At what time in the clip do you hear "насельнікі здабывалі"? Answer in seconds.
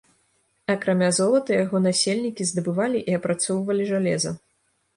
1.85-3.05